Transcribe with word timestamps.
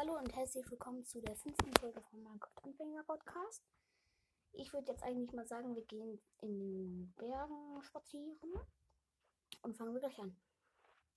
Hallo 0.00 0.16
und 0.16 0.34
herzlich 0.34 0.64
willkommen 0.70 1.04
zu 1.04 1.20
der 1.20 1.36
fünften 1.36 1.76
Folge 1.76 2.00
von 2.00 2.22
Minecraft 2.22 2.64
Anfänger 2.64 3.04
Podcast. 3.04 3.62
Ich 4.52 4.72
würde 4.72 4.92
jetzt 4.92 5.02
eigentlich 5.02 5.30
mal 5.34 5.46
sagen, 5.46 5.74
wir 5.74 5.84
gehen 5.84 6.18
in 6.40 6.58
den 6.58 7.12
Bergen 7.18 7.82
spazieren 7.82 8.38
und 9.60 9.76
fangen 9.76 9.92
wir 9.92 10.00
gleich 10.00 10.18
an. 10.18 10.34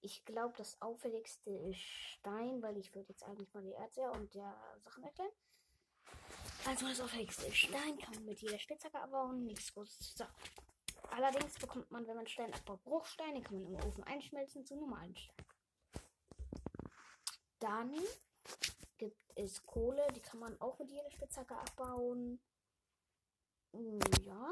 Ich 0.02 0.26
glaube, 0.26 0.54
das 0.58 0.82
auffälligste 0.82 1.50
ist 1.50 1.80
Stein, 1.80 2.62
weil 2.62 2.76
ich 2.76 2.94
würde 2.94 3.08
jetzt 3.08 3.24
eigentlich 3.24 3.54
mal 3.54 3.64
die 3.64 3.72
Erze 3.72 4.02
und 4.12 4.33
der 4.33 4.54
Sachen 4.81 5.06
erklären. 5.06 5.31
Also 6.68 6.86
das 6.86 7.00
auffälligste 7.00 7.46
ist 7.46 7.56
Stein, 7.56 7.97
kann 8.00 8.15
man 8.15 8.26
mit 8.26 8.42
jeder 8.42 8.60
Spitzhacke 8.60 9.00
abbauen, 9.00 9.46
nichts 9.46 9.74
großes 9.74 10.15
sagen. 10.15 10.34
Allerdings 11.10 11.58
bekommt 11.58 11.90
man, 11.90 12.06
wenn 12.06 12.18
man 12.18 12.28
Stein 12.28 12.54
abbaut, 12.54 12.84
Bruchstein, 12.84 13.36
den 13.36 13.44
kann 13.46 13.63
man 13.63 13.76
im 13.76 13.88
Ofen 13.88 14.04
einschmelzen 14.04 14.65
zu 14.65 14.76
normalen 14.76 15.15
Stein. 15.15 15.46
Dann 17.59 17.95
es 19.44 19.63
Kohle, 19.66 20.05
die 20.15 20.21
kann 20.21 20.39
man 20.39 20.59
auch 20.61 20.79
mit 20.79 20.91
jeder 20.91 21.09
Spitzhacke 21.11 21.55
abbauen. 21.55 22.39
Mm, 23.73 23.99
Ja. 24.21 24.51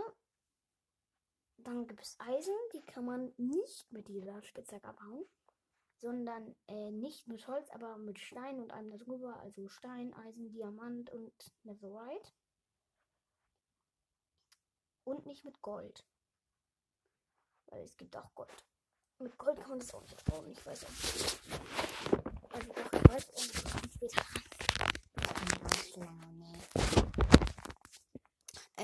Dann 1.57 1.87
gibt 1.87 2.01
es 2.01 2.19
Eisen, 2.19 2.55
die 2.73 2.81
kann 2.81 3.05
man 3.05 3.33
nicht 3.37 3.91
mit 3.91 4.09
jeder 4.09 4.41
Spitzhacke 4.41 4.87
abbauen, 4.87 5.25
sondern 5.99 6.55
äh, 6.67 6.91
nicht 6.91 7.27
mit 7.27 7.47
Holz, 7.47 7.69
aber 7.69 7.97
mit 7.97 8.17
Stein 8.19 8.59
und 8.59 8.71
einem 8.71 8.97
darüber, 8.97 9.37
also 9.41 9.67
Stein, 9.67 10.13
Eisen, 10.15 10.49
Diamant 10.51 11.11
und 11.11 11.31
Netherite. 11.63 12.31
Und 15.03 15.25
nicht 15.27 15.45
mit 15.45 15.61
Gold. 15.61 16.03
Weil 17.67 17.83
es 17.83 17.95
gibt 17.95 18.15
auch 18.17 18.33
Gold. 18.33 18.65
Mit 19.19 19.37
Gold 19.37 19.59
kann 19.59 19.69
man 19.69 19.79
das 19.79 19.93
auch 19.93 20.01
nicht 20.01 20.17
abbauen, 20.17 20.51
ich 20.51 20.65
weiß 20.65 20.83
auch. 20.83 20.89
Also 22.53 22.73
doch, 22.73 22.93
ich 22.93 23.09
weiß 23.09 23.29
und 23.29 23.45
ich 23.45 23.63
komme 23.63 23.89
später 23.93 24.21
ran. 24.21 24.43
Das 25.13 25.27
kann 25.27 25.71
ich 25.85 25.95
länger 25.95 26.31
nicht. 26.31 26.69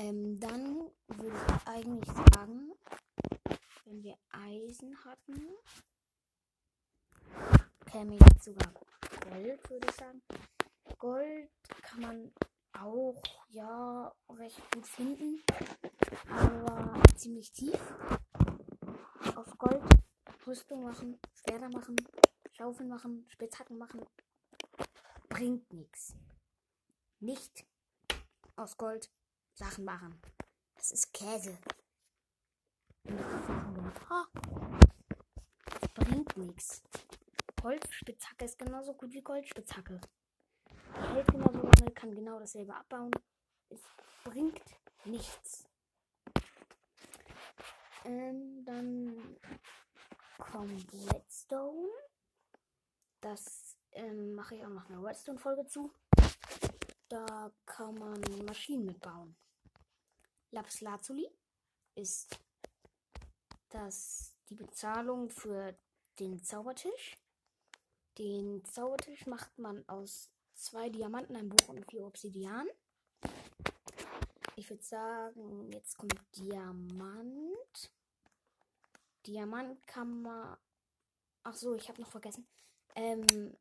Ähm, 0.08 0.40
dann 0.40 0.90
würde 1.08 1.36
ich 1.36 1.66
eigentlich 1.68 2.08
sagen, 2.32 2.72
wenn 3.84 4.02
wir 4.02 4.16
Eisen 4.30 4.96
hatten, 5.04 5.54
käme 7.84 8.14
jetzt 8.14 8.44
sogar 8.44 8.72
Gold, 9.20 9.70
würde 9.70 9.86
ich 9.86 9.94
sagen. 9.96 10.22
Gold 10.96 11.50
kann 11.82 12.00
man 12.00 12.32
auch, 12.72 13.22
ja, 13.50 14.14
recht 14.30 14.58
gut 14.72 14.86
finden, 14.86 15.42
aber 16.30 17.02
ziemlich 17.14 17.52
tief. 17.52 17.78
Aus 19.36 19.58
Gold 19.58 19.82
Rüstung 20.46 20.84
machen, 20.84 21.20
Schwerter 21.34 21.68
machen, 21.68 21.96
Schaufeln 22.52 22.88
machen, 22.88 23.26
Spitzhacken 23.28 23.76
machen, 23.76 24.00
bringt 25.28 25.70
nichts. 25.70 26.14
Nicht 27.20 27.66
aus 28.56 28.78
Gold 28.78 29.10
Sachen 29.58 29.84
machen. 29.84 30.20
Das 30.76 30.92
ist 30.92 31.12
Käse. 31.12 31.58
Ha. 34.08 34.26
Bringt 35.94 36.36
nichts. 36.36 36.82
Holzspitzhacke 37.62 38.44
ist 38.44 38.56
genauso 38.56 38.94
gut 38.94 39.12
wie 39.12 39.20
Goldspitzhacke. 39.20 40.00
Hält 40.92 41.26
genauso 41.26 41.58
lange, 41.58 41.90
kann 41.92 42.14
genau 42.14 42.38
dasselbe 42.38 42.72
abbauen. 42.72 43.10
Es 43.68 43.80
bringt 44.22 44.62
nichts. 45.04 45.64
Ähm, 48.04 48.64
dann 48.64 49.36
kommt 50.38 50.86
Redstone. 51.12 51.88
Das 53.20 53.76
ähm, 53.90 54.36
mache 54.36 54.54
ich 54.54 54.64
auch 54.64 54.70
noch 54.70 54.88
eine 54.88 55.02
Redstone-Folge 55.02 55.66
zu. 55.66 55.92
Da 57.08 57.50
kann 57.66 57.94
man 57.96 58.20
Maschinen 58.46 58.84
mitbauen. 58.86 59.36
Lapis 60.50 60.80
Lazuli 60.80 61.28
ist 61.94 62.38
das 63.68 64.32
die 64.48 64.54
Bezahlung 64.54 65.28
für 65.28 65.76
den 66.18 66.42
Zaubertisch. 66.42 67.18
Den 68.16 68.64
Zaubertisch 68.64 69.26
macht 69.26 69.58
man 69.58 69.86
aus 69.88 70.30
zwei 70.54 70.88
Diamanten, 70.88 71.36
einem 71.36 71.50
Buch 71.50 71.68
und 71.68 71.84
vier 71.90 72.06
Obsidian. 72.06 72.66
Ich 74.56 74.68
würde 74.70 74.82
sagen, 74.82 75.70
jetzt 75.70 75.98
kommt 75.98 76.18
Diamant. 76.36 77.92
Diamant 79.26 79.86
kann 79.86 80.22
man. 80.22 80.56
Ach 81.44 81.54
so, 81.54 81.74
ich 81.74 81.88
habe 81.88 82.00
noch 82.00 82.10
vergessen. 82.10 82.46
Ähm, 82.96 83.56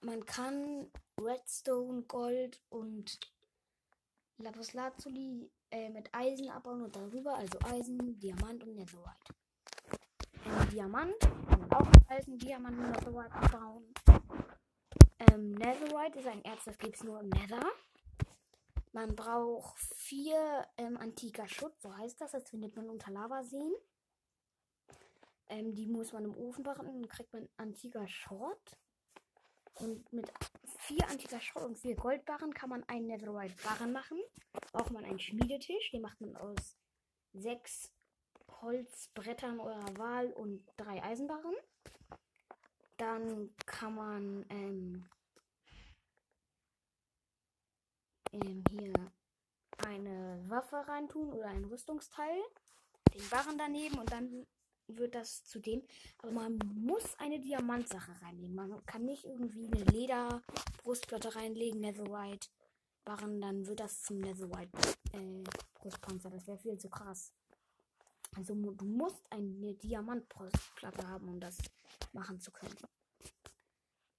man 0.00 0.24
kann 0.24 0.90
Redstone, 1.20 2.02
Gold 2.02 2.60
und 2.70 3.20
Lapis 4.42 4.72
Lazuli 4.72 5.50
äh, 5.70 5.90
mit 5.90 6.08
Eisen 6.14 6.48
abbauen 6.48 6.82
und 6.82 6.96
darüber, 6.96 7.34
also 7.34 7.58
Eisen, 7.66 8.18
Diamant 8.18 8.64
und 8.64 8.74
Netherite. 8.74 9.34
Ähm, 10.46 10.68
Diamant 10.70 11.14
man 11.46 11.72
auch 11.72 11.88
Eisen, 12.08 12.38
Diamant 12.38 12.78
und 12.78 12.90
Netherite 12.90 13.34
abbauen. 13.34 13.92
Ähm, 15.18 15.52
Netherite 15.52 16.18
ist 16.18 16.26
ein 16.26 16.42
Erz, 16.42 16.64
das 16.64 16.78
gibt 16.78 16.96
es 16.96 17.04
nur 17.04 17.20
im 17.20 17.28
Nether. 17.28 17.70
Man 18.92 19.14
braucht 19.14 19.78
vier 19.78 20.66
ähm, 20.76 20.96
antiker 20.96 21.46
Schutt, 21.46 21.80
so 21.80 21.96
heißt 21.96 22.20
das. 22.20 22.32
Das 22.32 22.48
findet 22.48 22.74
man 22.74 22.88
unter 22.88 23.12
Lavaseen. 23.12 23.74
Ähm, 25.48 25.74
die 25.74 25.86
muss 25.86 26.12
man 26.12 26.24
im 26.24 26.36
Ofen 26.36 26.64
machen, 26.64 26.86
dann 26.86 27.08
kriegt 27.08 27.32
man 27.32 27.48
antiker 27.56 28.08
Schrott. 28.08 28.78
Und 29.74 30.12
mit 30.12 30.32
vier 30.90 31.08
antiker 31.08 31.40
und 31.64 31.78
vier 31.78 31.94
Goldbarren 31.94 32.52
kann 32.52 32.68
man 32.68 32.82
einen 32.88 33.06
Netherite 33.06 33.54
Barren 33.62 33.92
machen. 33.92 34.18
Braucht 34.72 34.90
man 34.90 35.04
einen 35.04 35.20
Schmiedetisch, 35.20 35.92
den 35.92 36.02
macht 36.02 36.20
man 36.20 36.36
aus 36.36 36.76
sechs 37.32 37.92
Holzbrettern 38.60 39.60
eurer 39.60 39.96
Wahl 39.98 40.32
und 40.32 40.66
drei 40.76 41.00
Eisenbarren. 41.02 41.54
Dann 42.96 43.54
kann 43.66 43.94
man 43.94 44.46
ähm, 44.50 45.08
ähm, 48.32 48.64
hier 48.70 48.92
eine 49.86 50.42
Waffe 50.48 50.76
reintun 50.88 51.32
oder 51.32 51.46
ein 51.46 51.64
Rüstungsteil, 51.66 52.42
den 53.14 53.28
Barren 53.30 53.56
daneben 53.56 53.96
und 53.96 54.10
dann 54.10 54.44
wird 54.88 55.14
das 55.14 55.44
zu 55.44 55.60
dem. 55.60 55.82
Aber 56.18 56.32
man 56.32 56.58
muss 56.74 57.16
eine 57.20 57.38
Diamantsache 57.38 58.20
reinlegen. 58.22 58.56
Man 58.56 58.84
kann 58.86 59.04
nicht 59.04 59.24
irgendwie 59.24 59.66
eine 59.66 59.84
Lederbrustplatte 60.80 61.34
reinlegen, 61.36 61.80
Netherite 61.80 62.48
Barren, 63.04 63.40
dann 63.40 63.66
wird 63.66 63.80
das 63.80 64.02
zum 64.02 64.18
Netherite 64.18 64.70
äh, 65.12 65.42
Brustpanzer. 65.74 66.30
Das 66.30 66.46
wäre 66.46 66.58
viel 66.58 66.78
zu 66.78 66.88
krass. 66.88 67.32
Also 68.36 68.54
du 68.54 68.84
musst 68.84 69.24
eine 69.30 69.74
Diamantbrustplatte 69.74 71.06
haben, 71.06 71.28
um 71.28 71.40
das 71.40 71.58
machen 72.12 72.40
zu 72.40 72.50
können. 72.50 72.76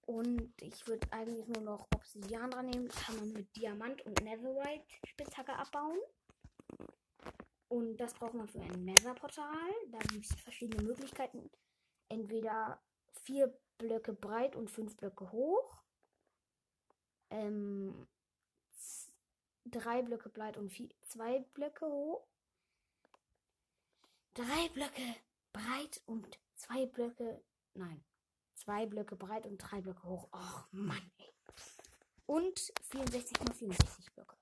Und 0.05 0.53
ich 0.61 0.85
würde 0.88 1.07
eigentlich 1.11 1.47
nur 1.47 1.61
noch 1.61 1.88
Obsidian 1.95 2.51
dran 2.51 2.66
nehmen. 2.66 2.89
Kann 2.89 3.16
man 3.17 3.31
mit 3.31 3.55
Diamant 3.55 4.01
und 4.05 4.22
Netherite 4.23 4.83
Spitzhacke 5.05 5.53
abbauen. 5.53 5.99
Und 7.69 7.97
das 7.97 8.13
braucht 8.13 8.33
man 8.33 8.49
für 8.49 8.59
ein 8.59 8.83
Nether-Portal. 8.83 9.72
Da 9.91 9.99
gibt 9.99 10.25
es 10.25 10.41
verschiedene 10.41 10.83
Möglichkeiten. 10.83 11.49
Entweder 12.09 12.81
vier 13.23 13.57
Blöcke 13.78 14.13
breit 14.13 14.55
und 14.57 14.69
fünf 14.69 14.97
Blöcke 14.97 15.31
hoch. 15.31 15.81
Ähm, 17.31 18.08
drei 19.66 20.02
Blöcke 20.02 20.30
breit 20.30 20.58
und 20.58 20.69
vier, 20.69 20.90
zwei 21.03 21.40
Blöcke 21.53 21.86
hoch. 21.86 22.28
Drei 24.34 24.69
Blöcke 24.74 25.16
breit 25.52 26.02
und 26.06 26.40
zwei 26.56 26.86
Blöcke. 26.86 27.44
Nein. 27.74 28.03
Zwei 28.53 28.86
Blöcke 28.86 29.16
breit 29.16 29.46
und 29.46 29.58
drei 29.58 29.81
Blöcke 29.81 30.03
hoch. 30.03 30.30
Och 30.31 30.68
Mann, 30.72 31.12
ey. 31.18 31.34
Und 32.25 32.72
64 32.91 33.40
mal 33.44 33.53
64 33.53 34.14
Blöcke. 34.14 34.38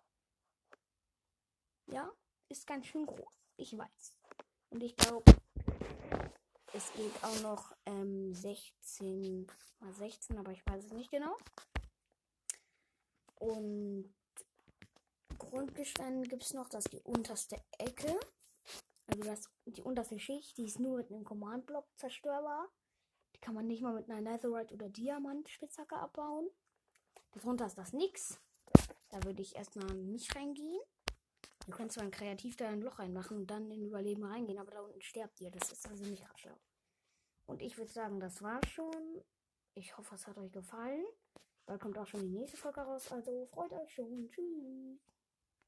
Ja, 1.88 2.12
ist 2.50 2.68
ganz 2.68 2.86
schön 2.86 3.06
groß. 3.06 3.34
Ich 3.58 3.78
weiß. 3.78 4.18
Und 4.72 4.84
ich 4.84 4.96
glaube, 4.96 5.24
es 6.74 6.94
geht 6.94 7.24
auch 7.24 7.42
noch 7.42 7.76
ähm, 7.86 8.34
16 8.34 9.48
mal 9.80 9.94
16, 9.94 10.38
aber 10.38 10.52
ich 10.52 10.66
weiß 10.66 10.86
es 10.86 10.92
nicht 10.92 11.12
genau. 11.12 11.36
Und 13.40 14.14
Grundgestein 15.38 16.24
gibt 16.24 16.44
es 16.44 16.54
noch, 16.54 16.70
das 16.70 16.86
ist 16.86 16.94
die 16.94 17.02
unterste 17.02 17.58
Ecke. 17.78 18.20
Also 19.08 19.24
das, 19.24 19.50
die 19.66 19.82
unterste 19.82 20.20
Schicht, 20.20 20.58
die 20.58 20.66
ist 20.66 20.80
nur 20.80 20.98
mit 20.98 21.10
einem 21.10 21.24
Command-Block 21.24 21.88
zerstörbar. 21.96 22.70
Die 23.36 23.40
kann 23.40 23.56
man 23.56 23.66
nicht 23.68 23.82
mal 23.82 23.94
mit 23.94 24.10
einer 24.10 24.22
Netherite 24.22 24.74
oder 24.74 24.90
Diamant-Spitzhacke 24.90 25.96
abbauen. 25.96 26.50
Darunter 27.32 27.66
ist 27.66 27.78
das 27.78 27.94
nix. 27.94 28.40
Da 29.10 29.24
würde 29.24 29.42
ich 29.42 29.56
erstmal 29.56 29.96
nicht 29.96 30.36
reingehen. 30.36 30.82
Du 31.66 31.72
kannst 31.72 31.96
zwar 31.96 32.04
ein 32.04 32.12
kreativ 32.12 32.58
da 32.58 32.68
ein 32.68 32.82
Loch 32.82 33.00
reinmachen 33.00 33.38
und 33.38 33.48
dann 33.48 33.72
in 33.72 33.84
Überleben 33.84 34.24
reingehen, 34.24 34.60
aber 34.60 34.72
da 34.72 34.82
unten 34.82 35.02
sterbt 35.02 35.40
ihr. 35.42 35.52
Das 35.52 35.72
ist 35.72 35.88
also 35.88 36.04
nicht 36.06 36.26
schlau. 36.36 36.58
Und 37.46 37.62
ich 37.62 37.78
würde 37.78 37.92
sagen, 37.92 38.20
das 38.20 38.42
war's 38.42 38.68
schon. 38.68 39.24
Ich 39.74 39.98
hoffe, 39.98 40.16
es 40.16 40.28
hat 40.28 40.38
euch 40.38 40.52
gefallen. 40.52 41.06
Bald 41.70 41.82
kommt 41.82 42.00
auch 42.00 42.08
schon 42.08 42.22
die 42.22 42.40
nächste 42.40 42.58
Folge 42.58 42.82
raus, 42.82 43.12
also 43.12 43.46
freut 43.46 43.72
euch 43.74 43.94
schon. 43.94 44.28
Tschüss. 44.32 45.19